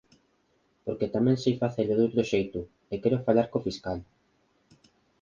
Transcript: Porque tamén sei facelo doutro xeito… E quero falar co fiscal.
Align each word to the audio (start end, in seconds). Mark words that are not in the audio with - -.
Porque 0.85 1.11
tamén 1.15 1.37
sei 1.43 1.53
facelo 1.63 1.93
doutro 1.99 2.21
xeito… 2.31 2.59
E 2.93 2.95
quero 3.01 3.23
falar 3.27 3.47
co 3.51 3.65
fiscal. 3.67 3.99